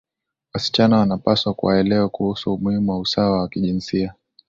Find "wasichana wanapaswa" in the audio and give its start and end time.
0.53-1.55